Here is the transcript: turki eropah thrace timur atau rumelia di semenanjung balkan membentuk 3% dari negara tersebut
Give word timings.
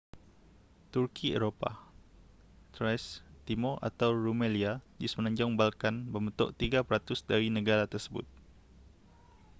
turki 0.91 1.27
eropah 1.37 1.77
thrace 2.73 3.09
timur 3.45 3.75
atau 3.89 4.09
rumelia 4.25 4.73
di 4.99 5.05
semenanjung 5.09 5.53
balkan 5.61 5.95
membentuk 6.13 6.49
3% 6.59 6.81
dari 7.31 7.47
negara 7.57 7.85
tersebut 7.93 8.25